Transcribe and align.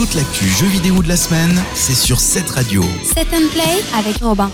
Toute 0.00 0.14
l'actu 0.14 0.46
jeux 0.48 0.66
vidéo 0.66 1.02
de 1.02 1.08
la 1.08 1.16
semaine, 1.18 1.62
c'est 1.74 1.94
sur 1.94 2.20
cette 2.20 2.48
radio. 2.48 2.82
Set 3.04 3.26
and 3.34 3.50
Play 3.52 3.84
avec 3.98 4.16
Robin. 4.22 4.50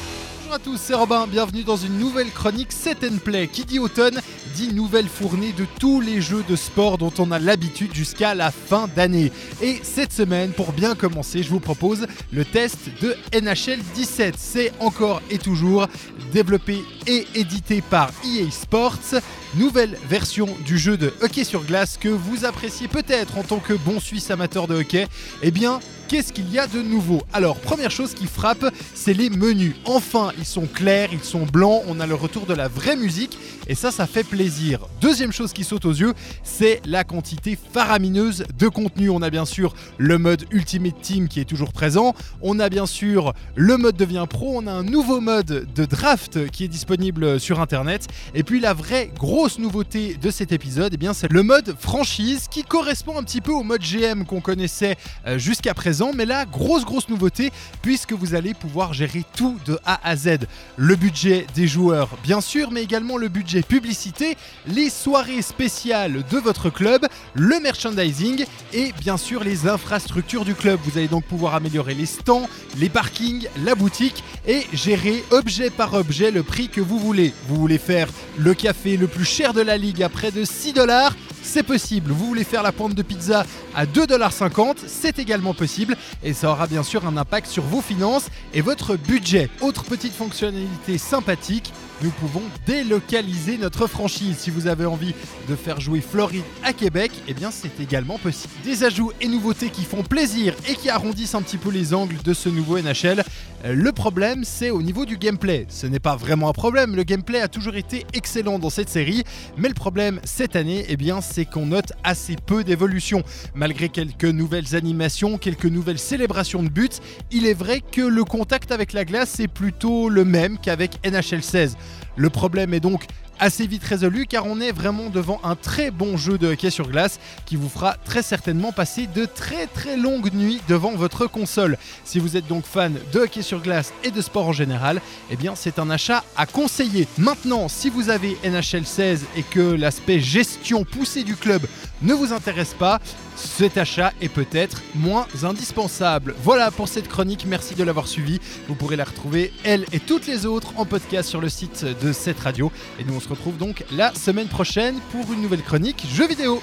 Bonjour 0.47 0.61
à 0.61 0.65
tous, 0.65 0.81
c'est 0.81 0.95
Robin, 0.95 1.27
bienvenue 1.27 1.65
dans 1.65 1.77
une 1.77 1.99
nouvelle 1.99 2.31
chronique 2.31 2.71
Set 2.71 3.03
and 3.03 3.19
Play. 3.25 3.49
Qui 3.49 3.65
dit 3.65 3.81
automne 3.81 4.21
dit 4.55 4.73
nouvelle 4.73 5.09
fournée 5.09 5.53
de 5.53 5.67
tous 5.81 6.01
les 6.01 6.21
jeux 6.21 6.45
de 6.49 6.55
sport 6.55 6.99
dont 6.99 7.13
on 7.19 7.33
a 7.33 7.41
l'habitude 7.41 7.93
jusqu'à 7.93 8.33
la 8.33 8.53
fin 8.53 8.89
d'année. 8.95 9.33
Et 9.61 9.81
cette 9.83 10.13
semaine, 10.13 10.53
pour 10.53 10.71
bien 10.71 10.95
commencer, 10.95 11.43
je 11.43 11.51
vous 11.51 11.59
propose 11.59 12.07
le 12.31 12.45
test 12.45 12.79
de 13.03 13.17
NHL 13.35 13.81
17. 13.97 14.37
C'est 14.39 14.73
encore 14.79 15.21
et 15.31 15.39
toujours 15.39 15.89
développé 16.33 16.85
et 17.09 17.27
édité 17.35 17.83
par 17.83 18.13
EA 18.25 18.49
Sports. 18.53 19.17
Nouvelle 19.57 19.99
version 20.09 20.49
du 20.65 20.79
jeu 20.79 20.97
de 20.97 21.13
hockey 21.23 21.43
sur 21.43 21.65
glace 21.65 21.99
que 22.01 22.09
vous 22.09 22.45
appréciez 22.45 22.87
peut-être 22.87 23.37
en 23.37 23.43
tant 23.43 23.59
que 23.59 23.73
bon 23.73 23.99
Suisse 23.99 24.31
amateur 24.31 24.69
de 24.69 24.77
hockey. 24.77 25.09
Eh 25.43 25.51
bien, 25.51 25.81
qu'est-ce 26.09 26.33
qu'il 26.33 26.51
y 26.53 26.59
a 26.59 26.67
de 26.67 26.81
nouveau 26.83 27.23
Alors, 27.33 27.57
première 27.57 27.91
chose 27.91 28.15
qui 28.15 28.27
frappe, 28.27 28.65
c'est 28.95 29.15
les 29.15 29.31
menus. 29.31 29.75
Enfin, 29.85 30.33
ils 30.39 30.45
sont 30.45 30.67
clairs, 30.67 31.11
ils 31.13 31.25
sont 31.25 31.47
blancs, 31.47 31.83
on 31.89 32.01
a 32.01 32.07
le 32.07 32.15
retour 32.15 32.47
de 32.47 32.55
la 32.55 32.69
vraie 32.69 32.97
musique 32.97 33.39
et 33.67 33.75
ça, 33.75 33.91
ça 33.91 34.07
fait 34.07 34.25
plaisir. 34.25 34.87
Deuxième 35.01 35.33
chose 35.33 35.53
qui 35.53 35.65
saute 35.65 35.85
aux 35.85 35.93
yeux, 35.93 36.15
c'est 36.45 36.81
la 36.87 37.05
quantité 37.05 37.59
faramineuse 37.73 38.45
de 38.59 38.69
contenu. 38.69 39.11
On 39.11 39.23
a 39.23 39.31
bien 39.31 39.45
sûr 39.45 39.75
le 39.99 40.19
mode 40.19 40.45
Ultimate 40.51 41.01
Team 41.01 41.29
qui 41.29 41.41
est 41.41 41.45
toujours 41.45 41.73
présent, 41.73 42.15
on 42.43 42.61
a 42.61 42.69
bien 42.69 42.87
sûr 42.87 43.33
le 43.55 43.77
mode 43.77 43.97
devient 43.97 44.27
pro, 44.29 44.53
on 44.57 44.67
a 44.67 44.73
un 44.73 44.85
nouveau 44.85 45.21
mode 45.21 45.67
de 45.75 45.85
draft 45.85 46.51
qui 46.51 46.65
est 46.65 46.69
disponible 46.69 47.41
sur 47.41 47.61
internet 47.61 48.07
et 48.35 48.43
puis 48.43 48.61
la 48.61 48.75
vraie 48.75 49.11
grosse 49.19 49.59
nouveauté 49.59 50.17
de 50.21 50.31
cet 50.31 50.53
épisode, 50.53 50.97
eh 51.01 51.07
c'est 51.13 51.33
le 51.33 51.43
mode 51.43 51.75
franchise 51.79 52.47
qui 52.51 52.63
correspond 52.63 53.19
un 53.19 53.23
petit 53.23 53.41
peu 53.41 53.53
au 53.53 53.63
mode 53.63 53.81
GM 53.81 54.25
qu'on 54.25 54.41
connaissait 54.41 54.97
euh, 55.27 55.39
jusqu'à 55.39 55.75
présent, 55.75 55.96
mais 56.15 56.27
là 56.27 56.45
grosse 56.45 56.85
grosse 56.85 57.09
nouveauté 57.09 57.53
puisque 57.83 58.13
vous 58.13 58.35
allez 58.35 58.55
pouvoir 58.55 58.93
gérer 58.93 59.25
tout 59.37 59.59
de 59.67 59.79
A 59.85 60.01
à 60.09 60.17
Z. 60.17 60.47
Le 60.77 60.97
budget 60.97 61.47
des 61.55 61.67
joueurs 61.67 62.09
bien 62.23 62.41
sûr, 62.41 62.71
mais 62.71 62.83
également 62.83 63.17
le 63.17 63.29
budget 63.29 63.63
publicité, 63.63 64.37
les 64.67 64.91
soirées 64.91 65.43
spéciales 65.43 66.23
de 66.31 66.39
votre 66.39 66.71
club, 66.71 67.07
le 67.35 67.61
merchandising 67.61 68.45
et 68.73 68.93
bien 69.01 69.17
sûr 69.17 69.43
les 69.45 69.69
infrastructures 69.69 70.45
du 70.45 70.55
club. 70.55 70.79
Vous 70.85 70.99
allez 70.99 71.09
donc 71.09 71.25
pouvoir 71.25 71.55
améliorer 71.55 71.95
les 71.95 72.07
stands, 72.07 72.49
les 72.79 72.89
parkings, 72.89 73.47
la 73.65 73.75
boutique 73.75 74.23
et 74.47 74.67
gérer 74.73 75.25
objet 75.31 75.71
par 75.71 75.95
objet 75.95 76.31
le 76.31 76.43
prix 76.43 76.69
que 76.69 76.81
vous 76.81 76.99
voulez. 76.99 77.33
Vous 77.49 77.57
voulez 77.57 77.79
faire 77.79 78.09
le 78.39 78.55
café 78.55 78.97
le 78.97 79.07
plus 79.07 79.25
cher 79.25 79.55
de 79.55 79.61
la 79.63 79.77
ligue 79.77 80.03
à 80.03 80.09
près 80.09 80.31
de 80.31 80.45
6 80.45 80.73
dollars 80.73 81.15
c'est 81.47 81.63
possible. 81.63 82.13
Vous 82.13 82.27
voulez 82.27 82.45
faire 82.45 82.63
la 82.63 82.73
pointe 82.73 82.95
de 82.95 83.03
pizza 83.03 83.47
à 83.75 83.87
2,50$, 83.87 84.77
c'est 84.87 85.19
également 85.19 85.55
possible 85.55 85.97
et 86.23 86.33
ça 86.33 86.51
aura 86.51 86.67
bien 86.67 86.83
sûr 86.83 87.07
un 87.07 87.17
impact 87.17 87.47
sur 87.47 87.63
vos 87.63 87.81
finances 87.81 88.29
et 88.53 88.61
votre 88.61 88.97
budget. 88.97 89.49
Autre 89.61 89.85
petite 89.85 90.13
fonctionnalité 90.13 90.99
sympathique, 90.99 91.73
nous 92.03 92.11
pouvons 92.11 92.43
délocaliser 92.67 93.57
notre 93.57 93.87
franchise. 93.87 94.37
Si 94.39 94.51
vous 94.51 94.67
avez 94.67 94.85
envie 94.85 95.15
de 95.49 95.57
faire 95.57 95.81
jouer 95.81 96.01
Floride 96.01 96.45
à 96.63 96.73
Québec, 96.73 97.13
eh 97.29 97.35
bien 97.35 97.51
c'est 97.51 97.81
également 97.81 98.19
possible. 98.19 98.53
Des 98.65 98.85
ajouts 98.85 99.13
et 99.21 99.29
nouveautés 99.29 99.71
qui 99.71 99.85
font 99.85 100.03
plaisir 100.03 100.55
et 100.69 100.75
qui 100.75 100.91
arrondissent 100.91 101.35
un 101.35 101.43
petit 101.43 101.59
peu 101.59 101.71
les 101.71 101.95
angles 101.95 102.17
de 102.23 102.35
ce 102.35 102.49
nouveau 102.49 102.79
NHL. 102.79 103.25
Le 103.65 103.91
problème, 103.91 104.45
c'est 104.45 104.71
au 104.71 104.83
niveau 104.83 105.07
du 105.07 105.17
gameplay. 105.17 105.67
Ce 105.69 105.87
n'est 105.87 105.99
pas 105.99 106.15
vraiment 106.15 106.49
un 106.49 106.53
problème, 106.53 106.95
le 106.95 107.03
gameplay 107.03 107.41
a 107.41 107.49
toujours 107.49 107.77
été 107.77 108.07
excellent 108.13 108.59
dans 108.59 108.71
cette 108.71 108.89
série, 108.89 109.25
mais 109.57 109.69
le 109.69 109.75
problème 109.75 110.21
cette 110.25 110.57
année, 110.57 110.85
eh 110.89 110.97
c'est 111.23 111.45
qu'on 111.45 111.67
note 111.67 111.93
assez 112.05 112.37
peu 112.37 112.65
d'évolution. 112.65 113.23
Malgré 113.55 113.89
quelques 113.89 114.25
nouvelles 114.25 114.75
animations, 114.75 115.39
quelques 115.39 115.67
nouvelles 115.67 115.99
célébrations 115.99 116.63
de 116.63 116.69
buts, 116.69 116.89
il 117.31 117.47
est 117.47 117.55
vrai 117.55 117.81
que 117.81 118.03
le 118.03 118.25
contact 118.25 118.73
avec 118.73 118.93
la 118.93 119.05
glace 119.05 119.41
est 119.41 119.49
plutôt 119.49 120.09
le 120.09 120.25
même 120.25 120.59
qu'avec 120.59 120.99
NHL 121.05 121.43
16. 121.43 121.77
Le 122.17 122.31
problème 122.31 122.73
est 122.73 122.81
donc 122.81 123.07
assez 123.39 123.67
vite 123.67 123.85
résolu 123.85 124.27
car 124.27 124.47
on 124.47 124.61
est 124.61 124.73
vraiment 124.73 125.11
devant 125.11 125.41
un 125.45 125.57
très 125.57 125.91
bon 125.91 126.17
jeu 126.17 126.39
de 126.39 126.49
hockey 126.49 126.71
sur 126.71 126.89
glace 126.89 127.19
qui 127.45 127.57
vous 127.57 127.69
fera 127.69 127.95
très 128.05 128.23
certainement 128.23 128.73
passer 128.73 129.07
de 129.07 129.27
très 129.27 129.67
très 129.67 129.97
longues 129.97 130.33
nuits 130.33 130.61
devant 130.69 130.93
votre 130.93 131.27
console. 131.27 131.77
Si 132.05 132.19
vous 132.19 132.37
êtes 132.37 132.47
donc 132.47 132.65
fan 132.65 132.95
de 133.13 133.21
hockey 133.21 133.43
sur 133.43 133.61
glace 133.61 133.93
et 134.05 134.11
de 134.11 134.21
sport 134.21 134.49
en 134.49 134.53
général, 134.53 135.01
eh 135.31 135.37
bien 135.37 135.55
c'est 135.55 135.79
un 135.79 135.91
achat 135.91 136.25
à 136.37 136.47
conseiller. 136.47 137.07
Maintenant, 137.19 137.69
si 137.69 137.91
vous 137.91 138.11
avez 138.11 138.37
NHL 138.45 138.87
16 138.87 139.27
et 139.37 139.43
que 139.43 139.61
l'aspect 139.61 140.21
gestion 140.21 140.85
poussée 140.85 141.25
du 141.25 141.37
club 141.37 141.63
ne 142.03 142.15
vous 142.15 142.33
intéresse 142.33 142.75
pas, 142.75 143.01
cet 143.37 143.77
achat 143.77 144.13
est 144.21 144.29
peut-être 144.29 144.83
moins 144.95 145.27
indispensable. 145.43 146.35
Voilà 146.43 146.71
pour 146.71 146.89
cette 146.89 147.09
chronique, 147.09 147.45
merci 147.47 147.75
de 147.75 147.85
l'avoir 147.85 148.09
suivi. 148.09 148.41
Vous 148.69 148.75
pourrez 148.75 148.97
la 148.97 149.05
retrouver, 149.05 149.53
elle 149.65 149.85
et 149.93 150.01
toutes 150.01 150.27
les 150.27 150.47
autres, 150.47 150.73
en 150.77 150.87
podcast 150.87 151.29
sur 151.29 151.41
le 151.41 151.49
site 151.49 151.85
de 151.85 152.06
cette 152.13 152.41
radio. 152.41 152.71
Et 152.99 153.05
nous 153.05 153.15
on 153.15 153.21
se 153.21 153.29
retrouve 153.29 153.57
donc 153.57 153.85
la 153.93 154.15
semaine 154.15 154.49
prochaine 154.49 154.97
pour 155.13 155.33
une 155.33 155.43
nouvelle 155.43 155.63
chronique 155.63 156.07
jeux 156.15 156.29
vidéo. 156.29 156.63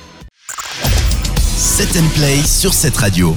Set 1.55 1.95
and 1.97 2.07
Play 2.15 2.43
sur 2.43 2.73
cette 2.73 2.97
radio. 2.97 3.35